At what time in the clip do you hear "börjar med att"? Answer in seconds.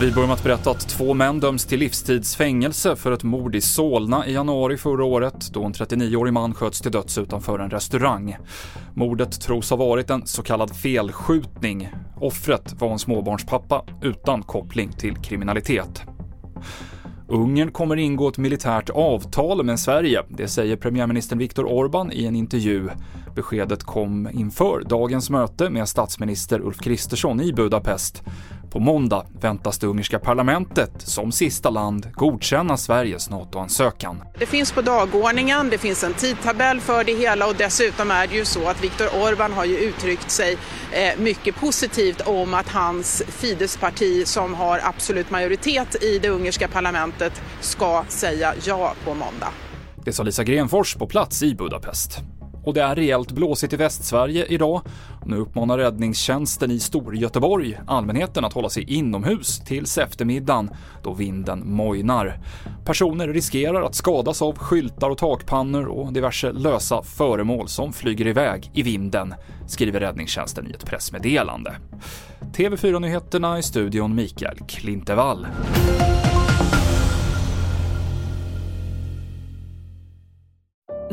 0.12-0.44